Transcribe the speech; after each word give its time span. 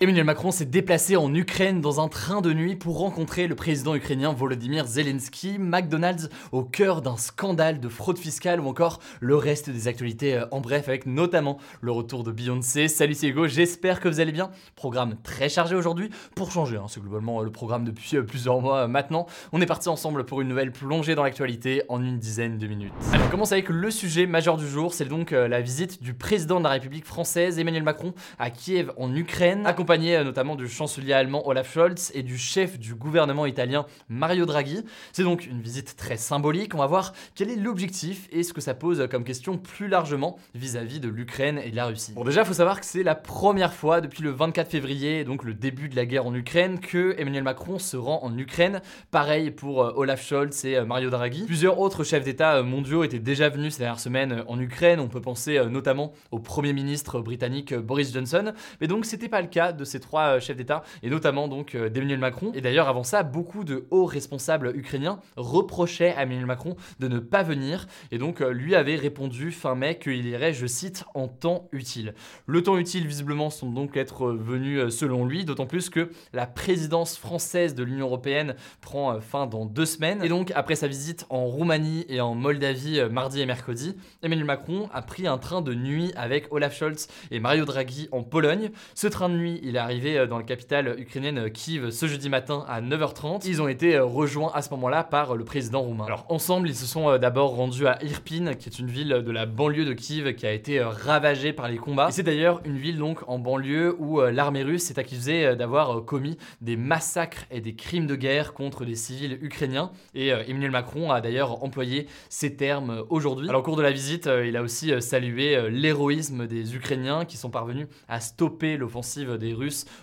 Emmanuel 0.00 0.22
Macron 0.22 0.52
s'est 0.52 0.64
déplacé 0.64 1.16
en 1.16 1.34
Ukraine 1.34 1.80
dans 1.80 2.00
un 2.00 2.06
train 2.06 2.40
de 2.40 2.52
nuit 2.52 2.76
pour 2.76 3.00
rencontrer 3.00 3.48
le 3.48 3.56
président 3.56 3.96
ukrainien 3.96 4.32
Volodymyr 4.32 4.86
Zelensky, 4.86 5.58
McDonald's 5.58 6.28
au 6.52 6.62
cœur 6.62 7.02
d'un 7.02 7.16
scandale 7.16 7.80
de 7.80 7.88
fraude 7.88 8.16
fiscale 8.16 8.60
ou 8.60 8.68
encore 8.68 9.00
le 9.18 9.34
reste 9.34 9.70
des 9.70 9.88
actualités 9.88 10.36
euh, 10.36 10.46
en 10.52 10.60
bref 10.60 10.88
avec 10.88 11.06
notamment 11.06 11.58
le 11.80 11.90
retour 11.90 12.22
de 12.22 12.30
Beyoncé. 12.30 12.86
Salut 12.86 13.14
c'est 13.14 13.26
Hugo, 13.26 13.48
j'espère 13.48 13.98
que 13.98 14.08
vous 14.08 14.20
allez 14.20 14.30
bien. 14.30 14.52
Programme 14.76 15.16
très 15.24 15.48
chargé 15.48 15.74
aujourd'hui 15.74 16.10
pour 16.36 16.52
changer, 16.52 16.76
hein, 16.76 16.86
c'est 16.86 17.02
globalement 17.02 17.40
euh, 17.40 17.44
le 17.44 17.50
programme 17.50 17.82
depuis 17.82 18.18
euh, 18.18 18.22
plusieurs 18.22 18.60
mois 18.60 18.86
maintenant. 18.86 19.26
On 19.50 19.60
est 19.60 19.66
parti 19.66 19.88
ensemble 19.88 20.24
pour 20.24 20.40
une 20.40 20.46
nouvelle 20.46 20.70
plongée 20.70 21.16
dans 21.16 21.24
l'actualité 21.24 21.82
en 21.88 22.00
une 22.00 22.20
dizaine 22.20 22.56
de 22.56 22.68
minutes. 22.68 22.92
Alors 23.12 23.26
on 23.26 23.30
commence 23.30 23.50
avec 23.50 23.68
le 23.68 23.90
sujet 23.90 24.26
majeur 24.26 24.58
du 24.58 24.68
jour, 24.68 24.94
c'est 24.94 25.06
donc 25.06 25.32
la 25.32 25.60
visite 25.60 26.00
du 26.04 26.14
président 26.14 26.60
de 26.60 26.64
la 26.64 26.70
République 26.70 27.04
française 27.04 27.58
Emmanuel 27.58 27.82
Macron 27.82 28.14
à 28.38 28.50
Kiev 28.50 28.92
en 28.96 29.12
Ukraine, 29.12 29.66
accompagné 29.88 30.16
euh, 30.16 30.24
notamment 30.24 30.54
du 30.54 30.68
chancelier 30.68 31.14
allemand 31.14 31.48
Olaf 31.48 31.72
Scholz 31.72 32.10
et 32.12 32.22
du 32.22 32.36
chef 32.36 32.78
du 32.78 32.94
gouvernement 32.94 33.46
italien 33.46 33.86
Mario 34.10 34.44
Draghi. 34.44 34.84
C'est 35.12 35.22
donc 35.22 35.46
une 35.46 35.62
visite 35.62 35.96
très 35.96 36.18
symbolique. 36.18 36.74
On 36.74 36.78
va 36.78 36.86
voir 36.86 37.14
quel 37.34 37.48
est 37.48 37.56
l'objectif 37.56 38.28
et 38.30 38.42
ce 38.42 38.52
que 38.52 38.60
ça 38.60 38.74
pose 38.74 39.08
comme 39.10 39.24
question 39.24 39.56
plus 39.56 39.88
largement 39.88 40.36
vis-à-vis 40.54 41.00
de 41.00 41.08
l'Ukraine 41.08 41.58
et 41.64 41.70
de 41.70 41.76
la 41.76 41.86
Russie. 41.86 42.12
Bon, 42.14 42.24
déjà, 42.24 42.42
il 42.42 42.46
faut 42.46 42.52
savoir 42.52 42.80
que 42.80 42.84
c'est 42.84 43.02
la 43.02 43.14
première 43.14 43.72
fois 43.72 44.02
depuis 44.02 44.22
le 44.22 44.28
24 44.28 44.70
février, 44.70 45.24
donc 45.24 45.42
le 45.42 45.54
début 45.54 45.88
de 45.88 45.96
la 45.96 46.04
guerre 46.04 46.26
en 46.26 46.34
Ukraine, 46.34 46.80
que 46.80 47.14
Emmanuel 47.16 47.44
Macron 47.44 47.78
se 47.78 47.96
rend 47.96 48.22
en 48.22 48.36
Ukraine. 48.36 48.82
Pareil 49.10 49.50
pour 49.50 49.82
euh, 49.82 49.92
Olaf 49.96 50.22
Scholz 50.22 50.66
et 50.66 50.76
euh, 50.76 50.84
Mario 50.84 51.08
Draghi. 51.08 51.46
Plusieurs 51.46 51.80
autres 51.80 52.04
chefs 52.04 52.24
d'État 52.24 52.62
mondiaux 52.62 53.04
étaient 53.04 53.18
déjà 53.18 53.48
venus 53.48 53.74
ces 53.74 53.78
dernières 53.78 54.00
semaines 54.00 54.44
en 54.48 54.60
Ukraine. 54.60 55.00
On 55.00 55.08
peut 55.08 55.22
penser 55.22 55.58
notamment 55.70 56.12
au 56.30 56.40
Premier 56.40 56.74
ministre 56.74 57.20
britannique 57.20 57.72
Boris 57.72 58.12
Johnson. 58.12 58.52
Mais 58.82 58.86
donc, 58.86 59.06
c'était 59.06 59.30
pas 59.30 59.40
le 59.40 59.48
cas 59.48 59.72
de 59.78 59.84
ces 59.84 60.00
trois 60.00 60.36
euh, 60.36 60.40
chefs 60.40 60.56
d'État, 60.56 60.82
et 61.02 61.08
notamment 61.08 61.48
donc 61.48 61.74
euh, 61.74 61.88
d'Emmanuel 61.88 62.18
Macron. 62.18 62.52
Et 62.54 62.60
d'ailleurs, 62.60 62.88
avant 62.88 63.04
ça, 63.04 63.22
beaucoup 63.22 63.64
de 63.64 63.86
hauts 63.90 64.04
responsables 64.04 64.72
ukrainiens 64.76 65.20
reprochaient 65.36 66.14
à 66.14 66.24
Emmanuel 66.24 66.44
Macron 66.44 66.76
de 67.00 67.08
ne 67.08 67.18
pas 67.18 67.42
venir, 67.42 67.86
et 68.10 68.18
donc 68.18 68.42
euh, 68.42 68.50
lui 68.50 68.74
avait 68.74 68.96
répondu 68.96 69.52
fin 69.52 69.74
mai 69.74 69.98
qu'il 69.98 70.26
irait, 70.26 70.52
je 70.52 70.66
cite, 70.66 71.04
en 71.14 71.28
temps 71.28 71.68
utile. 71.72 72.14
Le 72.46 72.62
temps 72.62 72.76
utile, 72.76 73.06
visiblement, 73.06 73.48
semble 73.48 73.74
donc 73.74 73.96
être 73.96 74.32
venu 74.32 74.90
selon 74.90 75.24
lui, 75.24 75.44
d'autant 75.44 75.66
plus 75.66 75.88
que 75.88 76.10
la 76.32 76.46
présidence 76.46 77.16
française 77.16 77.74
de 77.74 77.82
l'Union 77.82 78.06
européenne 78.06 78.54
prend 78.80 79.20
fin 79.20 79.46
dans 79.46 79.64
deux 79.64 79.86
semaines. 79.86 80.22
Et 80.22 80.28
donc, 80.28 80.52
après 80.54 80.74
sa 80.74 80.88
visite 80.88 81.24
en 81.30 81.46
Roumanie 81.46 82.04
et 82.08 82.20
en 82.20 82.34
Moldavie 82.34 83.00
mardi 83.10 83.40
et 83.40 83.46
mercredi, 83.46 83.96
Emmanuel 84.22 84.44
Macron 84.44 84.88
a 84.92 85.02
pris 85.02 85.26
un 85.26 85.38
train 85.38 85.62
de 85.62 85.74
nuit 85.74 86.12
avec 86.16 86.52
Olaf 86.52 86.76
Scholz 86.76 87.08
et 87.30 87.40
Mario 87.40 87.64
Draghi 87.64 88.08
en 88.12 88.22
Pologne. 88.22 88.70
Ce 88.94 89.06
train 89.06 89.28
de 89.28 89.36
nuit, 89.36 89.60
il 89.68 89.76
est 89.76 89.80
arrivé 89.80 90.18
euh, 90.18 90.26
dans 90.26 90.38
la 90.38 90.44
capitale 90.44 90.96
ukrainienne 90.98 91.38
euh, 91.38 91.48
Kiev 91.50 91.90
ce 91.90 92.06
jeudi 92.06 92.28
matin 92.28 92.64
à 92.68 92.80
9h30. 92.80 93.46
Ils 93.46 93.60
ont 93.60 93.68
été 93.68 93.96
euh, 93.96 94.04
rejoints 94.04 94.50
à 94.54 94.62
ce 94.62 94.70
moment-là 94.70 95.04
par 95.04 95.36
le 95.36 95.44
président 95.44 95.82
roumain. 95.82 96.06
Alors 96.06 96.24
ensemble, 96.30 96.68
ils 96.68 96.74
se 96.74 96.86
sont 96.86 97.18
d'abord 97.18 97.54
rendus 97.54 97.86
à 97.86 97.98
Irpin, 98.02 98.54
qui 98.54 98.68
est 98.68 98.78
une 98.78 98.88
ville 98.88 99.08
de 99.08 99.30
la 99.30 99.44
banlieue 99.44 99.84
de 99.84 99.92
Kiev 99.92 100.34
qui 100.34 100.46
a 100.46 100.52
été 100.52 100.80
ravagée 100.82 101.52
par 101.52 101.68
les 101.68 101.76
combats. 101.76 102.08
C'est 102.10 102.22
d'ailleurs 102.22 102.60
une 102.64 102.78
ville 102.78 102.96
donc 102.96 103.18
en 103.28 103.38
banlieue 103.38 103.94
où 103.98 104.20
l'armée 104.20 104.62
russe 104.62 104.90
est 104.90 104.98
accusée 104.98 105.54
d'avoir 105.56 106.04
commis 106.04 106.38
des 106.60 106.76
massacres 106.76 107.44
et 107.50 107.60
des 107.60 107.74
crimes 107.74 108.06
de 108.06 108.16
guerre 108.16 108.54
contre 108.54 108.84
des 108.84 108.94
civils 108.94 109.38
ukrainiens. 109.42 109.90
Et 110.14 110.28
Emmanuel 110.28 110.70
Macron 110.70 111.10
a 111.10 111.20
d'ailleurs 111.20 111.62
employé 111.62 112.06
ces 112.28 112.56
termes 112.56 113.04
aujourd'hui. 113.10 113.48
Alors 113.48 113.60
au 113.60 113.64
cours 113.64 113.76
de 113.76 113.82
la 113.82 113.92
visite, 113.92 114.28
il 114.44 114.56
a 114.56 114.62
aussi 114.62 114.92
salué 115.02 115.70
l'héroïsme 115.70 116.46
des 116.46 116.74
Ukrainiens 116.74 117.24
qui 117.24 117.36
sont 117.36 117.50
parvenus 117.50 117.86
à 118.08 118.20
stopper 118.20 118.76
l'offensive 118.76 119.36
des 119.38 119.52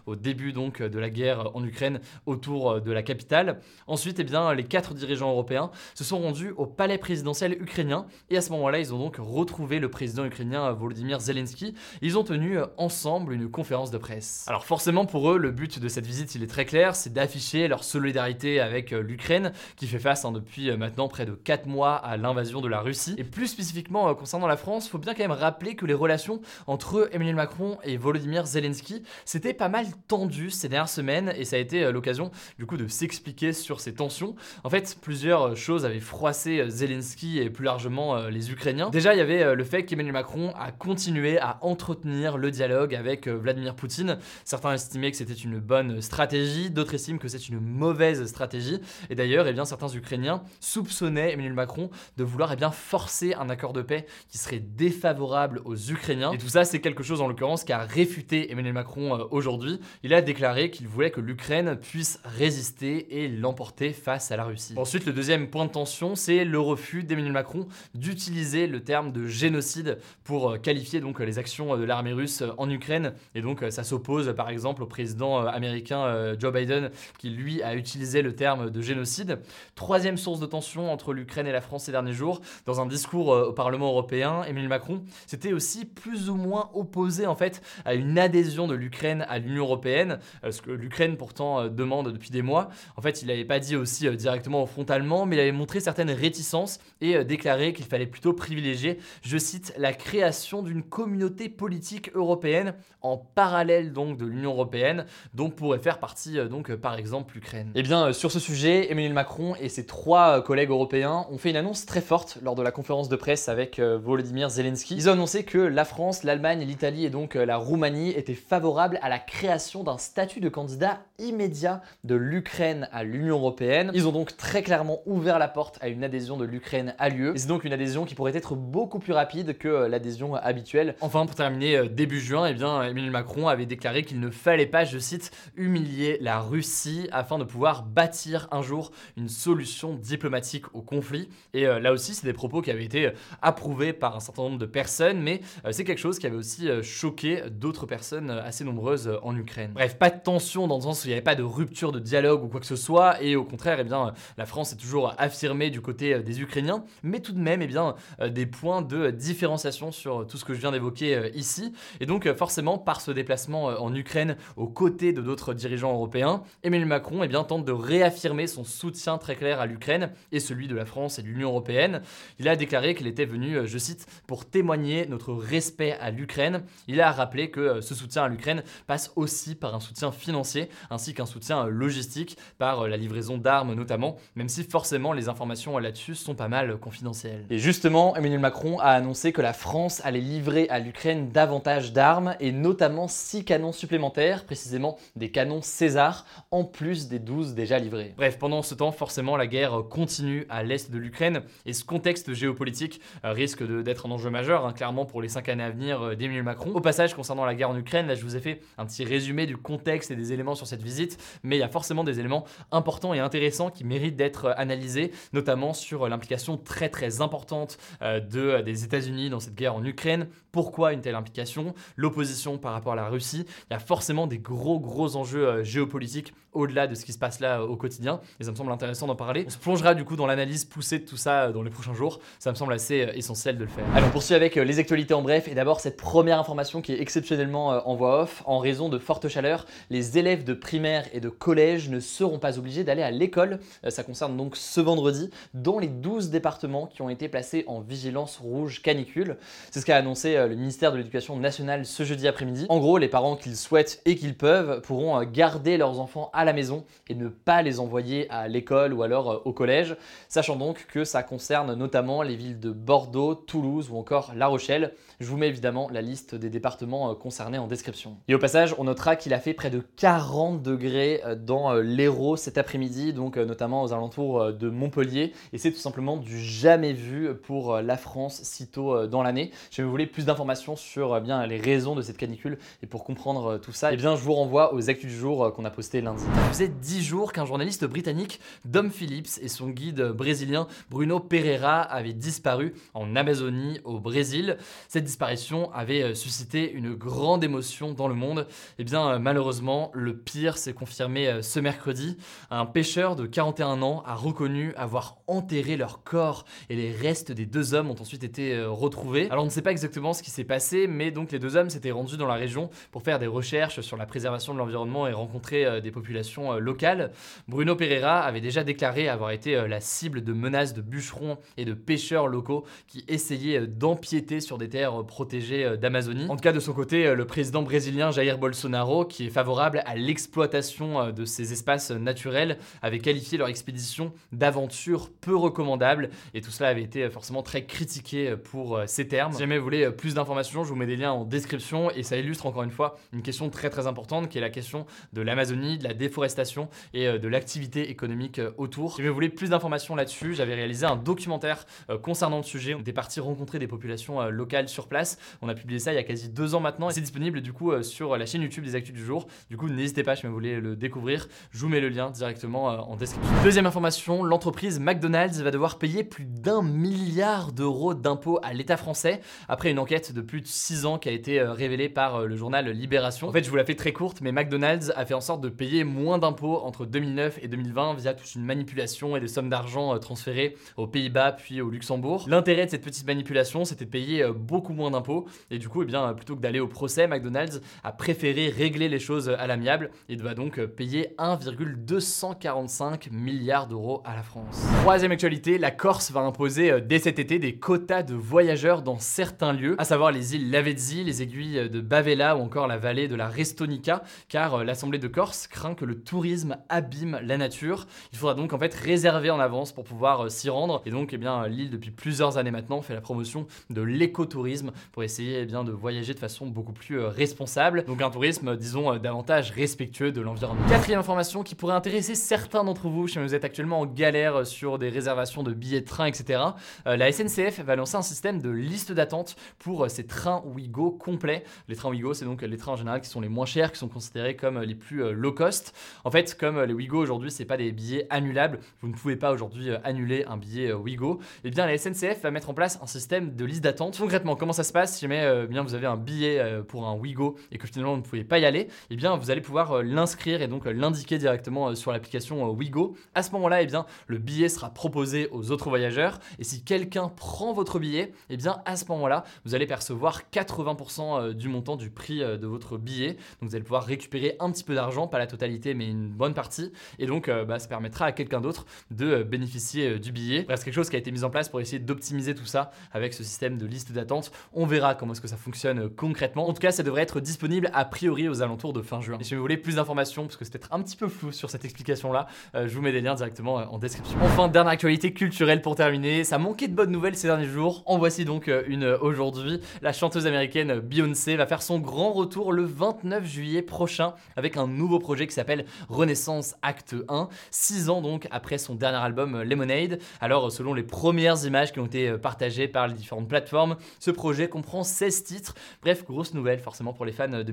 Au 0.05 0.16
début 0.16 0.53
donc 0.53 0.81
de 0.81 0.99
la 0.99 1.09
guerre 1.09 1.55
en 1.55 1.63
Ukraine 1.63 1.99
autour 2.25 2.81
de 2.81 2.91
la 2.91 3.03
capitale. 3.03 3.59
Ensuite, 3.88 4.19
eh 4.19 4.23
bien, 4.23 4.53
les 4.53 4.63
quatre 4.63 4.93
dirigeants 4.93 5.29
européens 5.29 5.71
se 5.93 6.03
sont 6.03 6.19
rendus 6.19 6.53
au 6.57 6.66
palais 6.66 6.97
présidentiel 6.97 7.53
ukrainien 7.53 8.05
et 8.29 8.38
à 8.38 8.41
ce 8.41 8.51
moment-là, 8.51 8.79
ils 8.79 8.93
ont 8.93 8.99
donc 8.99 9.17
retrouvé 9.17 9.79
le 9.79 9.89
président 9.89 10.25
ukrainien 10.25 10.71
Volodymyr 10.71 11.19
Zelensky. 11.19 11.73
Ils 12.01 12.17
ont 12.17 12.23
tenu 12.23 12.59
ensemble 12.77 13.33
une 13.33 13.49
conférence 13.49 13.91
de 13.91 13.97
presse. 13.97 14.45
Alors 14.47 14.66
forcément 14.66 15.05
pour 15.05 15.31
eux, 15.31 15.38
le 15.38 15.51
but 15.51 15.79
de 15.79 15.87
cette 15.87 16.05
visite, 16.05 16.35
il 16.35 16.43
est 16.43 16.47
très 16.47 16.66
clair, 16.66 16.95
c'est 16.95 17.13
d'afficher 17.13 17.67
leur 17.67 17.83
solidarité 17.83 18.59
avec 18.59 18.91
l'Ukraine 18.91 19.51
qui 19.75 19.87
fait 19.87 19.99
face 19.99 20.25
hein, 20.25 20.31
depuis 20.31 20.75
maintenant 20.75 21.07
près 21.07 21.25
de 21.25 21.33
4 21.33 21.66
mois 21.67 21.95
à 21.95 22.17
l'invasion 22.17 22.61
de 22.61 22.67
la 22.67 22.81
Russie. 22.81 23.16
Et 23.17 23.23
plus 23.23 23.47
spécifiquement 23.47 24.09
euh, 24.09 24.13
concernant 24.13 24.47
la 24.47 24.57
France, 24.57 24.87
il 24.87 24.89
faut 24.89 24.97
bien 24.97 25.13
quand 25.13 25.23
même 25.23 25.31
rappeler 25.31 25.75
que 25.75 25.85
les 25.85 25.93
relations 25.93 26.41
entre 26.67 27.09
Emmanuel 27.11 27.35
Macron 27.35 27.77
et 27.83 27.97
Volodymyr 27.97 28.45
Zelensky, 28.45 29.03
c'était 29.25 29.44
pas 29.53 29.69
mal 29.69 29.85
tendu 30.07 30.50
ces 30.50 30.69
dernières 30.69 30.89
semaines 30.89 31.33
et 31.35 31.45
ça 31.45 31.56
a 31.56 31.59
été 31.59 31.83
euh, 31.83 31.91
l'occasion 31.91 32.31
du 32.57 32.66
coup 32.66 32.78
de 32.78 32.88
s'expliquer 32.88 33.53
sur 33.53 33.79
ces 33.79 33.94
tensions. 33.94 34.35
En 34.63 34.69
fait, 34.69 34.97
plusieurs 35.01 35.50
euh, 35.50 35.56
choses 35.56 35.85
avaient 35.85 36.00
froissé 36.00 36.59
euh, 36.59 36.69
Zelensky 36.69 37.39
et 37.39 37.50
plus 37.50 37.66
largement 37.66 38.28
les 38.28 38.51
Ukrainiens. 38.51 38.89
Déjà, 38.89 39.13
il 39.13 39.17
y 39.17 39.22
avait 39.22 39.55
le 39.55 39.63
fait 39.63 39.85
qu'Emmanuel 39.85 40.13
Macron 40.13 40.53
a 40.57 40.72
continué 40.72 41.39
à 41.39 41.57
entretenir 41.61 42.38
le 42.38 42.51
dialogue 42.51 42.95
avec 42.95 43.28
Vladimir 43.28 43.75
Poutine. 43.75 44.17
Certains 44.44 44.73
estimaient 44.73 45.11
que 45.11 45.17
c'était 45.17 45.34
une 45.34 45.59
bonne 45.59 46.01
stratégie, 46.01 46.69
d'autres 46.69 46.95
estiment 46.95 47.17
que 47.17 47.28
c'est 47.28 47.50
une 47.50 47.59
mauvaise 47.59 48.25
stratégie. 48.25 48.79
Et 49.09 49.16
d'ailleurs, 49.16 49.47
eh 49.47 49.53
bien, 49.53 49.66
certains 49.66 49.89
Ukrainiens 49.89 50.44
soupçonnaient 50.59 51.34
Emmanuel 51.34 51.53
Macron 51.53 51.89
de 52.17 52.23
vouloir 52.23 52.51
eh 52.53 52.55
bien, 52.55 52.72
forcer 52.72 53.34
un 53.34 53.50
accord 53.50 53.73
de 53.73 53.81
paix 53.81 54.05
qui 54.29 54.38
serait 54.38 54.59
défavorable 54.59 55.61
aux 55.66 55.75
Ukrainiens. 55.75 56.31
Et 56.31 56.38
tout 56.38 56.50
ça, 56.50 56.66
c'est 56.66 56.81
quelque 56.81 57.03
chose 57.03 57.22
en 57.22 57.28
l'occurrence 57.28 57.63
qu'a 57.63 57.79
réfuté 57.79 58.51
Emmanuel 58.51 58.73
Macron 58.73 59.28
aujourd'hui 59.35 59.79
il 60.03 60.13
a 60.13 60.22
déclaré 60.22 60.69
qu'il 60.72 60.88
voulait 60.88 61.12
que 61.12 61.22
l'Ukraine 61.22 61.75
puisse 61.75 62.19
résister 62.23 63.23
et 63.23 63.28
l'emporter 63.28 63.94
face 63.94 64.31
à 64.31 64.38
la 64.38 64.44
Russie. 64.44 64.73
Ensuite, 64.78 65.06
le 65.06 65.13
deuxième 65.13 65.50
point 65.50 65.66
de 65.66 65.72
tension, 65.72 66.16
c'est 66.16 66.46
le 66.46 66.59
refus 66.59 67.03
d'Emmanuel 67.03 67.34
Macron 67.34 67.68
d'utiliser 67.94 68.68
le 68.68 68.81
terme 68.84 69.12
de 69.12 69.28
génocide 69.28 70.00
pour 70.23 70.51
euh, 70.51 70.57
qualifier 70.57 71.00
donc 71.00 71.19
les 71.19 71.40
actions 71.40 71.73
euh, 71.73 71.78
de 71.78 71.84
l'armée 71.84 72.13
russe 72.13 72.41
euh, 72.41 72.51
en 72.57 72.69
Ukraine. 72.69 73.13
Et 73.34 73.41
donc, 73.41 73.63
ça 73.69 73.84
s'oppose 73.84 74.34
par 74.35 74.50
exemple 74.50 74.84
au 74.84 74.85
président 74.85 75.46
américain 75.46 76.35
Joe 76.40 76.53
Biden 76.53 76.90
qui 77.17 77.29
lui 77.29 77.62
a 77.62 77.75
utilisé 77.75 78.22
le 78.22 78.35
terme 78.35 78.69
de 78.69 78.81
génocide. 78.81 79.40
Troisième 79.75 80.17
source 80.17 80.40
de 80.40 80.46
tension 80.46 80.91
entre 80.91 81.13
l'Ukraine 81.13 81.47
et 81.47 81.52
la 81.52 81.62
France 81.62 81.85
ces 81.85 81.91
derniers 81.91 82.13
jours, 82.13 82.41
dans 82.66 82.81
un 82.81 82.85
discours 82.85 83.28
au 83.28 83.53
Parlement 83.53 83.88
européen, 83.88 84.44
Emmanuel 84.44 84.69
Macron 84.69 85.03
s'était 85.28 85.53
aussi 85.53 85.85
plus 85.85 86.29
ou 86.29 86.35
moins 86.35 86.69
opposé 86.73 87.28
en 87.28 87.35
fait 87.35 87.62
à 87.85 87.94
une 87.94 88.17
adhésion 88.17 88.67
de 88.67 88.75
l'Ukraine 88.75 89.14
à 89.21 89.39
l'Union 89.39 89.63
européenne, 89.63 90.19
euh, 90.43 90.51
ce 90.51 90.61
que 90.61 90.71
l'Ukraine 90.71 91.17
pourtant 91.17 91.59
euh, 91.59 91.69
demande 91.69 92.11
depuis 92.11 92.31
des 92.31 92.41
mois. 92.41 92.69
En 92.97 93.01
fait, 93.01 93.21
il 93.21 93.27
n'avait 93.27 93.45
pas 93.45 93.59
dit 93.59 93.75
aussi 93.75 94.07
euh, 94.07 94.15
directement 94.15 94.65
frontalement, 94.65 95.25
mais 95.25 95.35
il 95.35 95.39
avait 95.39 95.51
montré 95.51 95.79
certaines 95.79 96.11
réticences 96.11 96.79
et 97.01 97.23
déclaré 97.23 97.73
qu'il 97.73 97.85
fallait 97.85 98.05
plutôt 98.05 98.33
privilégier, 98.33 98.99
je 99.21 99.37
cite, 99.37 99.73
la 99.77 99.93
création 99.93 100.61
d'une 100.61 100.83
communauté 100.83 101.49
politique 101.49 102.11
européenne 102.15 102.73
en 103.01 103.17
parallèle 103.17 103.93
donc 103.93 104.17
de 104.17 104.25
l'Union 104.25 104.51
européenne, 104.51 105.05
dont 105.34 105.49
pourrait 105.49 105.79
faire 105.79 105.99
partie 105.99 106.37
donc 106.49 106.73
par 106.75 106.97
exemple 106.97 107.35
l'Ukraine. 107.35 107.72
Et 107.75 107.79
eh 107.79 107.84
bien 107.84 108.13
sur 108.13 108.31
ce 108.31 108.40
sujet, 108.40 108.91
Emmanuel 108.91 109.13
Macron 109.13 109.55
et 109.59 109.69
ses 109.69 109.85
trois 109.85 110.41
collègues 110.41 110.69
européens 110.69 111.25
ont 111.29 111.37
fait 111.37 111.51
une 111.51 111.57
annonce 111.57 111.85
très 111.85 112.01
forte 112.01 112.40
lors 112.41 112.55
de 112.55 112.63
la 112.63 112.72
conférence 112.72 113.09
de 113.09 113.16
presse 113.16 113.49
avec 113.49 113.79
Volodymyr 113.79 114.49
Zelensky. 114.49 114.95
Ils 114.95 115.09
ont 115.09 115.13
annoncé 115.13 115.43
que 115.43 115.57
la 115.57 115.85
France, 115.85 116.23
l'Allemagne, 116.23 116.66
l'Italie 116.66 117.05
et 117.05 117.09
donc 117.09 117.35
la 117.35 117.57
Roumanie 117.57 118.11
étaient 118.11 118.34
favorables 118.34 118.99
à 119.05 119.09
la 119.09 119.19
création 119.19 119.84
d'un 119.84 119.99
statut 119.99 120.40
de 120.40 120.49
candidat 120.49 120.99
immédiat 121.19 121.84
de 122.05 122.16
l'Ukraine 122.16 122.90
à 122.91 123.03
l'Union 123.03 123.37
européenne. 123.37 123.91
Ils 123.93 124.07
ont 124.07 124.11
donc 124.11 124.35
très 124.35 124.63
clairement 124.63 125.02
ouvert 125.05 125.37
la 125.37 125.47
porte 125.47 125.78
à 125.79 125.90
une 125.90 126.03
adhésion 126.03 126.37
de 126.37 126.43
l'Ukraine 126.43 126.96
à 126.97 127.09
l'UE. 127.09 127.34
C'est 127.35 127.46
donc 127.46 127.66
une 127.66 127.73
adhésion 127.73 128.05
qui 128.05 128.16
pourrait 128.16 128.35
être 128.35 128.55
beaucoup 128.55 128.97
plus 128.97 129.13
rapide 129.13 129.59
que 129.59 129.67
euh, 129.67 129.87
l'adhésion 129.87 130.34
habituelle. 130.34 130.96
Enfin, 131.02 131.28
pour 131.28 131.35
terminer, 131.35 131.78
euh, 131.78 131.87
début 131.87 132.19
juin, 132.19 132.47
eh 132.47 132.55
bien, 132.55 132.81
Emmanuel 132.81 133.11
Macron 133.11 133.47
avait 133.47 133.67
déclaré 133.67 134.02
qu'il 134.02 134.19
ne 134.19 134.31
fallait 134.31 134.66
pas, 134.66 134.85
je 134.85 134.97
cite, 134.97 135.29
humilier 135.55 136.17
la 136.19 136.40
Russie 136.40 137.07
afin 137.11 137.37
de 137.37 137.43
pouvoir 137.43 137.84
bâtir 137.84 138.47
un 138.49 138.63
jour 138.63 138.91
une 139.17 139.29
solution 139.29 139.93
diplomatique 139.93 140.73
au 140.73 140.81
conflit. 140.81 141.29
Et 141.53 141.67
euh, 141.67 141.79
là 141.79 141.93
aussi, 141.93 142.16
c'est 142.16 142.25
des 142.25 142.34
propos 142.34 142.63
qui 142.63 142.72
avaient 142.72 142.85
été 142.85 143.11
approuvés 143.43 143.93
par 143.93 144.16
un 144.16 144.19
certain 144.19 144.41
nombre 144.41 144.57
de 144.57 144.66
personnes, 144.66 145.22
mais 145.22 145.41
c'est 145.69 145.84
quelque 145.84 145.99
chose 145.99 146.17
qui 146.17 146.25
avait 146.25 146.35
aussi 146.35 146.67
choqué 146.81 147.43
d'autres 147.52 147.85
personnes 147.85 148.31
assez 148.31 148.63
nombreuses 148.63 148.94
en 149.23 149.35
Ukraine. 149.35 149.71
Bref, 149.73 149.97
pas 149.97 150.09
de 150.09 150.19
tension 150.21 150.67
dans 150.67 150.77
le 150.77 150.81
sens 150.81 151.03
où 151.03 151.07
il 151.07 151.09
n'y 151.09 151.13
avait 151.13 151.21
pas 151.21 151.35
de 151.35 151.43
rupture 151.43 151.91
de 151.91 151.99
dialogue 151.99 152.43
ou 152.43 152.47
quoi 152.47 152.59
que 152.59 152.65
ce 152.65 152.75
soit, 152.75 153.21
et 153.21 153.35
au 153.35 153.43
contraire, 153.43 153.79
eh 153.79 153.83
bien, 153.83 154.13
la 154.37 154.45
France 154.45 154.73
est 154.73 154.77
toujours 154.77 155.13
affirmée 155.17 155.69
du 155.69 155.81
côté 155.81 156.19
des 156.19 156.41
Ukrainiens, 156.41 156.83
mais 157.03 157.19
tout 157.19 157.33
de 157.33 157.39
même, 157.39 157.61
eh 157.61 157.67
bien, 157.67 157.95
des 158.27 158.45
points 158.45 158.81
de 158.81 159.11
différenciation 159.11 159.91
sur 159.91 160.25
tout 160.27 160.37
ce 160.37 160.45
que 160.45 160.53
je 160.53 160.59
viens 160.59 160.71
d'évoquer 160.71 161.31
ici. 161.35 161.73
Et 161.99 162.05
donc, 162.05 162.31
forcément, 162.33 162.77
par 162.77 163.01
ce 163.01 163.11
déplacement 163.11 163.65
en 163.65 163.93
Ukraine 163.93 164.37
aux 164.55 164.67
côtés 164.67 165.13
de 165.13 165.21
d'autres 165.21 165.53
dirigeants 165.53 165.93
européens, 165.93 166.43
Emmanuel 166.63 166.87
Macron 166.87 167.23
eh 167.23 167.27
bien, 167.27 167.43
tente 167.43 167.65
de 167.65 167.71
réaffirmer 167.71 168.47
son 168.47 168.63
soutien 168.63 169.17
très 169.17 169.35
clair 169.35 169.59
à 169.59 169.65
l'Ukraine 169.65 170.11
et 170.31 170.39
celui 170.39 170.67
de 170.67 170.75
la 170.75 170.85
France 170.85 171.19
et 171.19 171.21
de 171.21 171.27
l'Union 171.27 171.49
européenne. 171.49 172.01
Il 172.39 172.47
a 172.47 172.55
déclaré 172.55 172.95
qu'il 172.95 173.07
était 173.07 173.25
venu, 173.25 173.57
je 173.65 173.77
cite, 173.77 174.07
pour 174.27 174.45
témoigner 174.45 175.05
notre 175.07 175.33
respect 175.33 175.93
à 175.99 176.11
l'Ukraine. 176.11 176.63
Il 176.87 177.01
a 177.01 177.11
rappelé 177.11 177.49
que 177.49 177.81
ce 177.81 177.95
soutien 177.95 178.23
à 178.23 178.27
l'Ukraine 178.27 178.63
passe 178.87 179.11
aussi 179.16 179.55
par 179.55 179.76
un 179.76 179.79
soutien 179.79 180.11
financier 180.11 180.70
ainsi 180.90 181.14
qu'un 181.14 181.26
soutien 181.26 181.66
logistique 181.66 182.37
par 182.58 182.87
la 182.87 182.97
livraison 182.97 183.37
d'armes 183.37 183.73
notamment, 183.73 184.17
même 184.35 184.49
si 184.49 184.64
forcément 184.64 185.14
les 185.14 185.29
informations 185.29 185.78
là-dessus 185.78 186.16
sont 186.16 186.35
pas 186.35 186.47
mal 186.47 186.78
confidentielles. 186.78 187.46
Et 187.49 187.59
justement, 187.59 188.16
Emmanuel 188.16 188.40
Macron 188.40 188.79
a 188.79 188.90
annoncé 188.90 189.32
que 189.32 189.41
la 189.41 189.53
France 189.53 190.02
allait 190.03 190.20
livrer 190.20 190.67
à 190.70 190.79
l'Ukraine 190.79 191.29
davantage 191.32 191.93
d'armes 191.93 192.35
et 192.40 192.52
notamment 192.52 193.08
6 193.08 193.46
canons 193.46 193.72
supplémentaires, 193.72 194.46
précisément 194.46 194.97
des 195.16 195.31
canons 195.31 195.61
César, 195.61 196.26
en 196.52 196.64
plus 196.64 197.08
des 197.08 197.20
12 197.20 197.55
déjà 197.55 197.79
livrés. 197.79 198.14
Bref, 198.17 198.38
pendant 198.40 198.61
ce 198.61 198.76
temps, 198.76 198.91
forcément, 198.91 199.38
la 199.38 199.47
guerre 199.47 199.84
continue 199.90 200.46
à 200.49 200.64
l'est 200.64 200.91
de 200.91 200.97
l'Ukraine 200.97 201.41
et 201.66 201.73
ce 201.73 201.84
contexte 201.84 202.34
géopolitique 202.34 203.02
euh, 203.23 203.31
risque 203.31 203.64
d'être 203.64 204.08
un 204.08 204.11
enjeu 204.11 204.29
majeur, 204.29 204.66
hein, 204.66 204.73
clairement, 204.73 205.05
pour 205.05 205.22
les 205.22 205.29
5 205.29 205.49
années 205.49 205.64
à 205.64 205.70
venir 205.70 206.02
euh, 206.02 206.16
d'Emmanuel 206.16 206.43
Macron. 206.43 206.72
Au 206.72 206.81
passage, 206.81 207.14
concernant 207.14 207.46
la 207.46 207.55
guerre 207.55 207.70
en 207.70 207.78
Ukraine, 207.78 208.08
là, 208.08 208.16
je 208.16 208.23
vous 208.23 208.35
ai 208.35 208.40
fait 208.40 208.61
un 208.77 208.85
petit 208.85 209.03
résumé 209.03 209.45
du 209.45 209.57
contexte 209.57 210.11
et 210.11 210.16
des 210.16 210.33
éléments 210.33 210.55
sur 210.55 210.67
cette 210.67 210.81
visite, 210.81 211.17
mais 211.43 211.57
il 211.57 211.59
y 211.59 211.63
a 211.63 211.69
forcément 211.69 212.03
des 212.03 212.19
éléments 212.19 212.45
importants 212.72 213.13
et 213.13 213.19
intéressants 213.19 213.69
qui 213.69 213.83
méritent 213.83 214.16
d'être 214.16 214.53
analysés, 214.57 215.11
notamment 215.33 215.73
sur 215.73 216.07
l'implication 216.07 216.57
très 216.57 216.89
très 216.89 217.22
importante 217.22 217.77
euh, 218.01 218.19
de, 218.19 218.61
des 218.61 218.83
États-Unis 218.83 219.29
dans 219.29 219.39
cette 219.39 219.55
guerre 219.55 219.75
en 219.75 219.83
Ukraine. 219.83 220.27
Pourquoi 220.51 220.93
une 220.93 221.01
telle 221.01 221.16
implication? 221.16 221.73
L'opposition 221.95 222.57
par 222.57 222.73
rapport 222.73 222.93
à 222.93 222.95
la 222.95 223.07
Russie. 223.07 223.45
Il 223.69 223.73
y 223.73 223.75
a 223.75 223.79
forcément 223.79 224.27
des 224.27 224.39
gros 224.39 224.79
gros 224.79 225.16
enjeux 225.16 225.47
euh, 225.47 225.63
géopolitiques 225.63 226.33
au-delà 226.55 226.87
de 226.87 226.95
ce 226.95 227.05
qui 227.05 227.13
se 227.13 227.19
passe 227.19 227.39
là 227.39 227.59
euh, 227.59 227.67
au 227.67 227.75
quotidien. 227.75 228.21
Et 228.39 228.45
ça 228.45 228.51
me 228.51 228.55
semble 228.55 228.71
intéressant 228.71 229.05
d'en 229.07 229.16
parler. 229.16 229.43
On 229.45 229.49
se 229.49 229.57
plongera 229.57 229.93
du 229.93 230.05
coup 230.05 230.16
dans 230.16 230.25
l'analyse 230.25 230.66
poussée 230.66 230.99
de 230.99 231.05
tout 231.05 231.17
ça 231.17 231.43
euh, 231.43 231.51
dans 231.51 231.61
les 231.61 231.69
prochains 231.69 231.93
jours. 231.93 232.19
Ça 232.39 232.49
me 232.49 232.55
semble 232.55 232.73
assez 232.73 233.01
euh, 233.01 233.11
essentiel 233.13 233.57
de 233.57 233.66
le 233.66 233.69
faire. 233.69 233.85
Allez, 233.93 234.07
on 234.07 234.11
poursuit 234.11 234.33
avec 234.33 234.55
les 234.55 234.79
actualités 234.79 235.13
en 235.13 235.21
bref. 235.21 235.47
Et 235.47 235.53
d'abord, 235.53 235.79
cette 235.79 235.97
première 235.97 236.39
information 236.39 236.81
qui 236.81 236.93
est 236.93 237.01
exceptionnellement 237.01 237.87
en 237.87 237.95
voix 237.95 238.21
off. 238.21 238.41
En 238.45 238.59
raison 238.66 238.90
de 238.90 238.97
forte 238.97 239.28
chaleur, 239.28 239.66
les 239.90 240.17
élèves 240.17 240.44
de 240.44 240.53
primaire 240.53 241.06
et 241.14 241.20
de 241.20 241.29
collège 241.29 241.90
ne 241.90 242.00
seront 242.00 242.40
pas 242.40 242.58
obligés 242.58 242.84
d'aller 242.84 243.03
à 243.03 243.12
l'école. 243.12 243.59
Ça 243.88 244.03
concerne 244.03 244.35
donc 244.35 244.58
ce 244.58 244.82
vendredi 244.82 245.29
dans 245.53 245.79
les 245.79 245.88
12 245.88 246.32
départements 246.32 246.88
qui 246.88 247.02
ont 247.02 247.09
été 247.09 247.29
placés 247.29 247.64
en 247.67 247.79
vigilance 247.79 248.38
rouge 248.38 248.82
canicule. 248.82 249.38
C'est 249.72 249.82
ce 249.82 249.85
qu'a 249.85 249.97
annoncé 249.97 250.35
le 250.35 250.56
ministère 250.56 250.91
de 250.91 250.97
l'Éducation 250.97 251.38
nationale 251.38 251.85
ce 251.85 252.03
jeudi 252.03 252.28
après-midi. 252.28 252.66
En 252.70 252.79
gros, 252.79 252.97
les 252.97 253.08
parents 253.08 253.35
qu'ils 253.35 253.56
souhaitent 253.56 254.02
et 254.06 254.16
qu'ils 254.16 254.35
peuvent 254.35 254.82
pourront 254.82 255.23
garder 255.23 255.78
leurs 255.78 256.00
enfants 256.00 256.32
à 256.34 256.44
la 256.44 256.53
maison 256.53 256.86
et 257.08 257.15
ne 257.15 257.27
pas 257.27 257.62
les 257.62 257.79
envoyer 257.79 258.29
à 258.29 258.48
l'école 258.48 258.94
ou 258.94 259.03
alors 259.03 259.32
euh, 259.32 259.41
au 259.46 259.53
collège, 259.53 259.96
sachant 260.27 260.56
donc 260.56 260.88
que 260.88 261.03
ça 261.03 261.24
concerne 261.24 261.74
notamment 261.75 262.22
les 262.22 262.36
villes 262.36 262.60
de 262.60 262.72
Bordeaux, 262.72 263.36
Toulouse 263.36 263.89
ou 263.91 263.98
encore 263.98 264.34
La 264.36 264.48
Rochelle. 264.48 264.94
Je 265.20 265.27
vous 265.27 265.38
mets 265.38 265.48
évidemment 265.48 265.89
la 265.91 266.01
liste 266.01 266.36
des 266.36 266.50
départements 266.50 267.12
euh, 267.12 267.13
concernés 267.13 267.58
en 267.58 267.67
description. 267.67 268.17
Et 268.27 268.36
au 268.36 268.39
passage, 268.39 268.54
on 268.77 268.86
notera 268.86 269.15
qu'il 269.15 269.34
a 269.34 269.39
fait 269.39 269.53
près 269.53 269.69
de 269.69 269.81
40 269.98 270.62
degrés 270.62 271.22
euh, 271.25 271.36
dans 271.36 271.74
l'Hérault 271.74 272.38
cet 272.38 272.57
après-midi, 272.57 273.13
donc 273.13 273.38
notamment 273.38 273.84
aux 273.84 273.93
alentours 273.93 274.53
de 274.53 274.69
Montpellier, 274.69 275.34
et 275.53 275.57
c'est 275.57 275.72
tout 275.72 275.79
simplement 275.79 276.17
du 276.17 276.39
jamais 276.39 276.93
vu 276.93 277.34
pour 277.36 277.77
la 277.77 277.98
France 277.98 278.41
si 278.43 278.67
tôt 278.67 279.07
dans 279.07 279.24
l'année. 279.24 279.51
Si 279.72 279.81
vous 279.81 279.89
voulez 279.89 280.07
plus 280.07 280.25
d'informations 280.25 280.75
sur 280.75 281.19
bien 281.22 281.46
les 281.46 281.57
raisons 281.57 281.96
de 281.96 282.01
cette 282.01 282.17
canicule 282.17 282.57
et 282.84 282.88
pour 282.88 283.03
comprendre 283.03 283.57
tout 283.57 283.72
ça, 283.72 283.93
eh 283.93 283.98
bien 283.98 284.15
je 284.15 284.22
vous 284.22 284.34
renvoie 284.34 284.74
aux 284.74 284.89
actus 284.89 285.12
du 285.12 285.17
jour 285.17 285.53
qu'on 285.53 285.65
a 285.65 285.72
posté 285.72 286.01
lundi. 286.01 286.24
Ça 286.24 286.50
faisait 286.50 286.67
10 286.67 287.03
jours 287.03 287.34
qu'un 287.34 287.46
journaliste 287.46 287.86
britannique, 287.86 288.39
Dom 288.65 288.91
Phillips, 288.91 289.39
et 289.41 289.48
son 289.48 289.69
guide 289.69 290.01
brésilien 290.01 290.67
Bruno 290.89 291.19
Pereira 291.19 291.81
avaient 291.81 292.13
disparu 292.13 292.74
en 292.93 293.15
Amazonie 293.15 293.79
au 293.84 294.00
Brésil. 294.00 294.57
Cette 294.88 295.03
disparition 295.03 295.72
avait 295.74 296.03
euh, 296.03 296.13
suscité 296.13 296.72
une 296.72 296.93
grande 296.93 297.43
émotion 297.43 297.93
dans 297.93 298.07
le 298.07 298.15
monde. 298.15 298.44
Eh 298.79 298.83
bien 298.83 299.09
euh, 299.09 299.19
malheureusement, 299.19 299.91
le 299.93 300.17
pire 300.17 300.57
s'est 300.57 300.74
confirmé 300.74 301.27
euh, 301.27 301.41
ce 301.41 301.59
mercredi. 301.59 302.17
Un 302.50 302.65
pêcheur 302.65 303.15
de 303.15 303.25
41 303.25 303.81
ans 303.81 304.03
a 304.05 304.15
reconnu 304.15 304.74
avoir 304.75 305.17
enterré 305.27 305.77
leur 305.77 306.03
corps 306.03 306.45
et 306.69 306.75
les 306.75 306.91
restes 306.91 307.31
des 307.31 307.45
deux 307.45 307.74
hommes 307.74 307.89
ont 307.89 308.00
ensuite 308.00 308.24
été 308.24 308.63
retrouvés. 308.65 309.27
Alors 309.29 309.43
on 309.43 309.47
ne 309.47 309.51
sait 309.51 309.62
pas 309.62 309.71
exactement 309.71 310.13
ce 310.13 310.24
qui 310.24 310.31
s'est 310.31 310.43
passé, 310.43 310.88
mais 310.88 311.12
donc 311.12 311.31
les 311.31 311.39
deux 311.39 311.55
hommes 311.55 311.69
s'étaient 311.69 311.91
rendus 311.91 312.17
dans 312.17 312.27
la 312.27 312.36
région 312.36 312.69
pour 312.91 313.03
faire 313.03 313.19
des 313.19 313.27
recherches 313.27 313.81
sur 313.81 313.97
la 313.97 314.05
préservation 314.05 314.53
de 314.53 314.59
l'environnement 314.59 315.07
et 315.07 315.13
rencontrer 315.13 315.81
des 315.81 315.91
populations 315.91 316.53
euh, 316.53 316.59
locales. 316.59 317.12
Bruno 317.47 317.75
Pereira 317.75 318.21
avait 318.21 318.41
déjà 318.41 318.63
déclaré 318.63 319.07
avoir 319.07 319.31
été 319.31 319.55
euh, 319.55 319.67
la 319.67 319.79
cible 319.79 320.24
de 320.24 320.33
menaces 320.33 320.74
de 320.74 320.81
bûcherons 320.81 321.38
et 321.57 321.65
de 321.65 321.74
pêcheurs 321.74 322.27
locaux 322.27 322.65
qui 322.88 323.03
essayaient 323.07 323.62
euh, 323.62 323.67
d'empiéter 323.67 324.39
sur 324.39 324.57
des 324.57 324.69
terres 324.69 325.05
protégées 325.05 325.77
d'Amazonie. 325.77 326.27
En 326.29 326.36
tout 326.36 326.41
cas, 326.41 326.53
de 326.53 326.59
son 326.59 326.74
côté, 326.74 327.13
le 327.13 327.25
président 327.25 327.62
brésilien 327.62 328.12
Jair 328.12 328.35
Bolsonaro, 328.38 329.05
qui 329.05 329.27
est 329.27 329.29
favorable 329.29 329.82
à 329.86 329.96
l'exploitation 329.96 331.12
de 331.12 331.25
ces 331.25 331.53
espaces 331.53 331.91
naturels, 331.91 332.58
avait 332.82 333.00
qualifié 333.00 333.38
leur 333.38 333.48
expédition 333.48 334.13
d'aventure 334.32 335.10
peu 335.22 335.36
recommandable 335.36 336.10
et 336.34 336.41
tout 336.41 336.51
cela 336.51 336.70
avait 336.70 336.84
été 336.84 337.10
forcément 337.10 337.43
très 337.43 337.65
critiqué 337.65 338.36
pour 338.36 338.79
ces 338.88 339.08
termes. 339.08 339.34
Si 339.34 339.39
jamais 339.39 339.58
vous 339.58 339.63
voulez 339.63 339.91
plus 339.91 340.13
d'informations, 340.13 340.63
je 340.63 340.70
vous 340.70 340.75
mets 340.75 340.86
des 340.86 340.98
liens 340.98 341.12
en 341.12 341.25
description 341.25 341.91
et 341.91 342.03
ça 342.03 342.17
illustre 342.17 342.46
encore 342.46 342.63
une 342.63 342.72
fois 342.72 342.98
une 343.13 343.22
question 343.22 343.50
très 343.50 343.70
très 343.70 343.88
importante 343.88 344.29
qui 344.29 344.38
est 344.38 344.41
la 344.41 344.50
question 344.50 344.86
de 345.13 345.22
l'Amazonie, 345.22 345.77
de 345.77 345.84
la 345.84 345.93
déforestation 345.93 346.70
et 346.93 347.08
euh, 347.08 347.17
de 347.17 347.27
l'activité 347.27 347.89
économique 347.89 348.39
euh, 348.39 348.51
autour. 348.58 348.96
Si 348.96 349.01
vous 349.01 349.13
voulez 349.13 349.29
plus 349.29 349.50
d'informations 349.50 349.96
là-dessus, 349.96 350.36
j'avais 350.36 350.55
réalisé 350.55 350.86
un 350.86 350.96
documentaire 350.96 351.65
euh, 351.89 351.98
concernant 351.98 352.38
le 352.38 352.43
sujet. 352.43 352.74
On 352.74 352.79
était 352.79 352.93
parti 352.93 353.20
rencontrer 353.20 353.60
des 353.60 353.67
populations 353.67 354.29
locales 354.29 354.70
sur 354.70 354.88
place. 354.88 355.17
On 355.41 355.50
a 355.50 355.55
publié 355.55 355.79
ça 355.79 355.91
il 355.91 355.96
y 355.96 356.00
a 356.00 356.03
quasi 356.03 356.29
deux 356.29 356.55
ans 356.55 356.60
maintenant 356.60 356.89
et 356.89 356.93
c'est 356.93 357.01
disponible 357.01 357.41
du 357.41 357.53
coup 357.53 357.72
sur 357.84 358.14
la 358.17 358.25
chaîne 358.25 358.41
YouTube 358.41 358.63
des 358.63 358.75
Actus 358.75 358.94
du 358.94 359.03
jour. 359.03 359.27
Du 359.50 359.57
coup, 359.57 359.69
n'hésitez 359.69 360.03
pas 360.03 360.15
si 360.15 360.25
vous 360.25 360.34
voulez 360.34 360.60
le 360.60 360.75
découvrir. 360.75 361.27
Je 361.51 361.60
vous 361.60 361.69
mets 361.69 361.79
le 361.79 361.89
lien 361.89 362.10
directement 362.10 362.65
en 362.65 362.95
description. 362.95 363.34
Deuxième 363.43 363.65
information, 363.65 364.24
l'entreprise 364.24 364.79
McDonald's 364.79 365.41
va 365.41 365.51
devoir 365.51 365.77
payer 365.77 366.03
plus 366.03 366.25
d'un 366.25 366.62
milliard 366.62 367.51
d'euros 367.51 367.93
d'impôts 367.93 368.39
à 368.43 368.53
l'État 368.53 368.77
français 368.77 369.22
après 369.48 369.72
une 369.72 369.79
enquête 369.79 370.13
de 370.13 370.22
plus 370.22 370.41
de 370.41 370.48
six 370.48 370.86
ans 370.86 370.98
qui 370.98 371.10
a 371.10 371.12
été 371.12 371.41
révélée 371.41 371.89
par 371.89 372.25
le 372.25 372.36
journal 372.36 372.69
Libération. 372.69 373.27
En 373.27 373.31
fait, 373.31 373.43
je 373.43 373.50
vous 373.50 373.55
la 373.55 373.65
fais 373.65 373.75
très 373.75 373.93
courte, 373.93 374.22
mais 374.22 374.31
McDonald's 374.31 374.91
a 374.95 375.05
fait 375.05 375.13
en 375.13 375.22
sorte 375.22 375.41
de 375.41 375.50
payer 375.50 375.84
moins 375.84 376.17
d'impôts 376.17 376.60
entre 376.63 376.86
2009 376.86 377.39
et 377.41 377.48
2020 377.48 377.95
via 377.95 378.13
toute 378.13 378.34
une 378.36 378.43
manipulation 378.43 379.15
et 379.15 379.19
des 379.19 379.27
sommes 379.27 379.50
d'argent 379.50 379.93
euh, 379.93 379.98
transférées 379.98 380.55
aux 380.77 380.88
Pays-Bas 380.88 381.34
puis 381.34 381.62
au 381.62 381.69
Luxembourg. 381.69 382.25
L'intérêt 382.27 382.65
de 382.65 382.72
cette 382.72 382.84
petite 382.84 383.05
manipulation, 383.05 383.65
c'était 383.65 383.86
de 383.86 383.89
payer 383.89 384.24
euh, 384.24 384.34
beaucoup 384.34 384.74
moins 384.74 384.91
d'impôts 384.91 385.25
et 385.51 385.57
du 385.57 385.69
coup, 385.69 385.84
eh 385.84 385.86
bien, 385.86 386.13
plutôt 386.13 386.36
que 386.36 386.41
d'aller 386.41 386.60
au 386.60 386.67
procès, 386.67 387.07
McDonald's 387.07 387.62
a 387.84 387.91
préféré 388.05 388.50
régler 388.50 388.88
les 388.88 389.00
choses 389.00 389.29
à 389.29 389.47
l'amiable 389.47 389.89
et 390.09 390.15
va 390.15 390.35
donc 390.35 390.59
euh, 390.59 390.67
payer 390.67 391.15
1,245 391.17 393.09
milliards 393.12 393.65
d'euros 393.65 394.03
à 394.05 394.15
la 394.15 394.21
France. 394.21 394.63
Troisième 394.81 395.12
actualité, 395.12 395.57
la 395.57 395.71
Corse 395.71 396.12
va 396.12 396.19
imposer 396.19 396.81
dès 396.81 397.00
cet 397.00 397.17
été 397.17 397.39
des 397.39 397.55
quotas 397.55 398.03
de 398.03 398.13
voyageurs 398.13 398.83
dans 398.83 399.00
certains 399.00 399.53
lieux, 399.53 399.75
à 399.79 399.85
savoir 399.85 400.12
les 400.12 400.35
îles 400.35 400.51
Lavezzi, 400.51 401.03
les 401.03 401.24
aiguilles 401.24 401.67
de 401.67 401.81
Bavella 401.81 402.38
ou 402.38 402.41
encore 402.41 402.67
la 402.67 402.77
vallée 402.77 403.07
de 403.07 403.15
la 403.15 403.27
Restonica, 403.27 404.03
car 404.29 404.63
l'Assemblée 404.63 405.00
de 405.00 405.07
Corse 405.07 405.47
craint 405.47 405.74
que 405.74 405.85
le 405.85 406.00
tourisme 406.00 406.57
abîme 406.69 407.19
la 407.24 407.38
nature. 407.38 407.88
Il 408.12 408.19
faudra 408.19 408.35
donc 408.35 408.53
en 408.53 408.59
fait 408.59 408.75
réserver 408.75 409.31
en 409.31 409.39
avance 409.39 409.71
pour 409.71 409.83
pouvoir 409.83 410.25
euh, 410.25 410.29
s'y 410.29 410.50
rendre. 410.51 410.83
Et 410.85 410.91
donc, 410.91 411.12
eh 411.12 411.17
bien, 411.17 411.47
l'île 411.47 411.71
depuis 411.71 411.89
plusieurs 411.89 412.38
années 412.38 412.51
maintenant 412.51 412.83
fait 412.83 412.93
la 412.93 413.01
promotion 413.01 413.47
de 413.71 413.81
l'écotourisme 413.81 414.71
pour 414.91 415.03
essayer 415.03 415.39
eh 415.41 415.45
bien, 415.45 415.63
de 415.63 415.71
voyager 415.71 416.13
de 416.13 416.19
façon 416.19 416.45
beaucoup 416.47 416.74
plus 416.74 417.00
euh, 417.00 417.09
responsable. 417.09 417.83
Donc 417.95 418.01
un 418.01 418.11
tourisme, 418.11 418.57
disons, 418.57 418.93
davantage 418.97 419.51
respectueux 419.51 420.11
de 420.11 420.19
l'environnement. 420.19 420.67
Quatrième 420.67 420.99
information 420.99 421.43
qui 421.43 421.55
pourrait 421.55 421.75
intéresser 421.75 422.13
certains 422.13 422.65
d'entre 422.65 422.89
vous, 422.89 423.07
si 423.07 423.17
vous 423.19 423.33
êtes 423.33 423.45
actuellement 423.45 423.79
en 423.79 423.85
galère 423.85 424.45
sur 424.45 424.77
des 424.77 424.89
réservations 424.89 425.43
de 425.43 425.53
billets 425.53 425.79
de 425.79 425.85
train, 425.85 426.05
etc. 426.05 426.41
la 426.85 427.09
SNCF 427.09 427.61
va 427.61 427.77
lancer 427.77 427.95
un 427.95 428.01
système 428.01 428.41
de 428.41 428.49
liste 428.49 428.91
d'attente 428.91 429.37
pour 429.59 429.89
ces 429.89 430.05
trains 430.05 430.43
Ouigo 430.43 430.91
complets. 430.91 431.45
Les 431.69 431.77
trains 431.77 431.87
Ouigo, 431.87 432.13
c'est 432.13 432.25
donc 432.25 432.41
les 432.41 432.57
trains 432.57 432.73
en 432.73 432.75
général 432.75 432.99
qui 432.99 433.07
sont 433.07 433.21
les 433.21 433.29
moins 433.29 433.45
chers, 433.45 433.71
qui 433.71 433.79
sont 433.79 433.87
considérés 433.87 434.35
comme 434.35 434.59
les 434.59 434.75
plus 434.75 435.13
low 435.13 435.31
cost. 435.31 435.73
En 436.03 436.11
fait, 436.11 436.35
comme 436.37 436.61
les 436.61 436.73
Ouigo 436.73 436.97
aujourd'hui, 436.97 437.31
c'est 437.31 437.45
pas 437.45 437.55
des 437.55 437.71
billets 437.71 438.07
annulables, 438.09 438.59
vous 438.81 438.89
ne 438.89 438.93
pouvez 438.93 439.15
pas 439.15 439.31
aujourd'hui 439.31 439.69
annuler 439.85 440.25
un 440.27 440.35
billet 440.35 440.73
Ouigo. 440.73 441.21
Et 441.45 441.47
eh 441.47 441.49
bien 441.49 441.65
la 441.65 441.77
SNCF 441.77 442.23
va 442.23 442.31
mettre 442.31 442.49
en 442.49 442.53
place 442.53 442.77
un 442.81 442.87
système 442.87 443.37
de 443.37 443.45
liste 443.45 443.63
d'attente. 443.63 443.97
Concrètement, 443.97 444.35
comment 444.35 444.51
ça 444.51 444.65
se 444.65 444.73
passe 444.73 444.95
si 444.95 445.03
jamais 445.03 445.21
euh, 445.21 445.47
bien 445.47 445.63
vous 445.63 445.75
avez 445.75 445.87
un 445.87 445.95
billet 445.95 446.39
euh, 446.39 446.61
pour 446.61 446.89
un 446.89 446.93
Ouigo 446.95 447.37
et 447.53 447.57
que 447.57 447.67
finalement 447.67 447.84
vous 447.91 447.97
ne 447.97 448.01
pouvez 448.03 448.23
pas 448.23 448.39
y 448.39 448.45
aller, 448.45 448.67
eh 448.89 448.95
bien 448.95 449.15
vous 449.15 449.31
allez 449.31 449.41
pouvoir 449.41 449.71
euh, 449.73 449.83
l'inscrire 449.83 450.41
et 450.41 450.47
donc 450.47 450.65
l'indiquer 450.65 451.17
directement 451.17 451.75
sur 451.75 451.91
l'application 451.91 452.49
Ouigo. 452.49 452.95
À 453.13 453.23
ce 453.23 453.31
moment-là, 453.31 453.61
eh 453.61 453.65
bien 453.65 453.85
le 454.07 454.17
billet 454.17 454.49
sera 454.49 454.73
proposé 454.73 455.29
aux 455.31 455.51
autres 455.51 455.69
voyageurs 455.69 456.19
et 456.39 456.43
si 456.43 456.63
quelqu'un 456.63 457.09
prend 457.09 457.53
votre 457.53 457.79
billet, 457.79 458.03
et 458.03 458.13
eh 458.31 458.37
bien 458.37 458.61
à 458.65 458.75
ce 458.75 458.85
moment-là, 458.89 459.23
vous 459.45 459.55
allez 459.55 459.67
percevoir 459.67 460.23
80% 460.31 461.33
du 461.33 461.47
montant 461.47 461.75
du 461.75 461.89
prix 461.89 462.19
de 462.19 462.47
votre 462.47 462.77
billet. 462.77 463.13
Donc 463.41 463.49
vous 463.49 463.55
allez 463.55 463.63
pouvoir 463.63 463.83
récupérer 463.83 464.35
un 464.39 464.51
petit 464.51 464.63
peu 464.63 464.75
d'argent, 464.75 465.07
pas 465.07 465.19
la 465.19 465.27
totalité 465.27 465.73
mais 465.73 465.87
une 465.87 466.09
bonne 466.09 466.33
partie 466.33 466.71
et 466.99 467.05
donc 467.05 467.29
bah, 467.29 467.59
ça 467.59 467.67
permettra 467.67 468.05
à 468.05 468.11
quelqu'un 468.11 468.41
d'autre 468.41 468.65
de 468.91 469.23
bénéficier 469.23 469.99
du 469.99 470.11
billet. 470.11 470.45
c'est 470.49 470.63
quelque 470.63 470.73
chose 470.73 470.89
qui 470.89 470.95
a 470.95 470.99
été 470.99 471.11
mis 471.11 471.23
en 471.23 471.29
place 471.29 471.49
pour 471.49 471.61
essayer 471.61 471.79
d'optimiser 471.79 472.35
tout 472.35 472.45
ça 472.45 472.71
avec 472.91 473.13
ce 473.13 473.23
système 473.23 473.57
de 473.57 473.65
liste 473.65 473.91
d'attente. 473.91 474.31
On 474.53 474.65
verra 474.65 474.95
comment 474.95 475.13
est-ce 475.13 475.21
que 475.21 475.27
ça 475.27 475.37
fonctionne 475.37 475.79
euh, 475.79 475.89
concrètement. 475.89 476.47
En 476.47 476.53
tout 476.53 476.61
cas, 476.61 476.71
ça 476.71 476.83
devrait 476.83 477.01
être 477.01 477.19
disponible 477.19 477.69
a 477.75 477.86
priori 477.86 478.29
aux 478.29 478.41
alentours 478.41 478.74
de 478.74 478.82
fin 478.82 479.01
juin. 479.01 479.17
Et 479.20 479.24
si 479.24 479.36
vous 479.36 479.41
voulez 479.41 479.58
plus 479.58 479.75
d'informations, 479.75 480.24
parce 480.24 480.38
que 480.38 480.46
c'est 480.46 480.51
peut-être 480.51 480.74
un 480.74 480.82
petit 480.82 480.96
peu 480.96 481.10
flou 481.10 481.32
sur 481.32 481.50
cette 481.50 481.65
explication-là, 481.65 482.27
euh, 482.55 482.67
je 482.67 482.75
vous 482.75 482.82
mets 482.82 482.94
des 482.94 483.01
liens 483.01 483.15
directement 483.15 483.60
euh, 483.60 483.65
en 483.65 483.77
description. 483.77 484.17
Enfin, 484.24 484.48
dernière 484.48 484.72
actualité 484.72 485.13
culturelle 485.13 485.62
pour 485.62 485.75
terminer. 485.75 486.24
Ça 486.24 486.38
manquait 486.38 486.70
de 486.70 486.74
bonnes 486.74 486.91
nouvelles 486.91 487.15
ces 487.15 487.27
derniers 487.27 487.48
jours. 487.48 487.84
En 487.86 487.98
voici 487.98 488.24
donc 488.25 488.50
une 488.67 488.86
aujourd'hui. 488.86 489.60
La 489.82 489.91
chanteuse 489.91 490.25
américaine 490.25 490.79
Beyoncé 490.79 491.36
va 491.36 491.46
faire 491.46 491.62
son 491.62 491.79
grand 491.79 492.13
retour 492.13 492.53
le 492.53 492.63
29 492.63 493.25
juillet 493.25 493.62
prochain 493.62 494.13
avec 494.38 494.55
un 494.55 494.67
nouveau 494.67 495.00
projet 495.00 495.27
qui 495.27 495.34
s'appelle 495.34 495.65
Renaissance 495.89 496.55
Acte 496.62 496.96
1. 497.10 497.27
Six 497.51 497.89
ans 497.89 498.01
donc 498.01 498.27
après 498.32 498.58
son 498.58 498.75
dernier 498.75 498.98
album 498.98 499.41
Lemonade. 499.41 500.00
Alors, 500.22 500.51
selon 500.51 500.74
les 500.74 500.84
premières 500.84 501.46
images 501.46 501.74
qui 501.74 501.79
ont 501.79 501.86
été 501.86 502.13
partagées 502.17 502.70
par 502.70 502.88
les 502.88 502.94
différentes 502.94 503.27
plateformes, 503.27 503.75
ce 504.00 504.12
projet 504.12 504.48
comprend 504.48 504.84
16 504.84 505.24
titres. 505.24 505.55
Bref, 505.82 506.05
grosse 506.05 506.34
nouvelle 506.34 506.60
forcément 506.60 506.94
pour 506.94 507.05
les 507.05 507.12
fans 507.12 507.27
de 507.27 507.51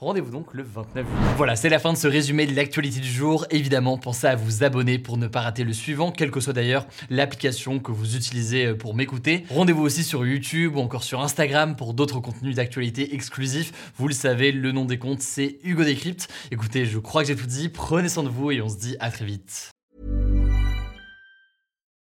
Rendez-vous 0.00 0.30
donc 0.30 0.54
le 0.54 0.62
29 0.62 1.06
juillet. 1.06 1.34
Voilà, 1.36 1.56
c'est 1.56 1.68
la 1.68 1.78
fin 1.78 1.92
de 1.92 1.98
ce 1.98 2.08
résumé 2.08 2.46
de 2.46 2.54
l'actualité 2.54 3.00
du 3.00 3.08
jour. 3.08 3.46
Évidemment, 3.50 3.98
pensez 3.98 4.26
à 4.26 4.36
vous 4.36 4.64
abonner 4.64 4.98
pour 4.98 5.16
ne 5.16 5.26
pas 5.26 5.40
rater 5.40 5.64
le 5.64 5.72
suivant, 5.72 6.10
quelle 6.12 6.30
que 6.30 6.40
soit 6.40 6.52
d'ailleurs 6.52 6.86
l'application 7.10 7.78
que 7.78 7.92
vous 7.92 8.16
utilisez 8.16 8.74
pour 8.74 8.94
m'écouter. 8.94 9.44
Rendez-vous 9.50 9.82
aussi 9.82 10.04
sur 10.04 10.26
YouTube 10.26 10.76
ou 10.76 10.80
encore 10.80 11.04
sur 11.04 11.20
Instagram 11.20 11.76
pour 11.76 11.94
d'autres 11.94 12.20
contenus 12.20 12.56
d'actualité 12.56 13.14
exclusifs. 13.14 13.92
Vous 13.96 14.08
le 14.08 14.14
savez, 14.14 14.52
le 14.52 14.72
nom 14.72 14.84
des 14.84 14.98
comptes, 14.98 15.22
c'est 15.22 15.58
Hugo 15.62 15.84
Décrypte. 15.84 16.28
Écoutez, 16.50 16.86
je 16.86 16.98
crois 16.98 17.22
que 17.22 17.28
j'ai 17.28 17.36
tout 17.36 17.46
dit. 17.46 17.68
Prenez 17.68 18.08
soin 18.08 18.22
de 18.22 18.28
vous 18.28 18.50
et 18.50 18.60
on 18.60 18.68
se 18.68 18.76
dit 18.76 18.96
à 19.00 19.10
très 19.10 19.24
vite. 19.24 19.75